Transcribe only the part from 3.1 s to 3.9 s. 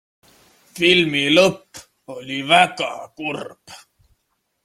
kurb.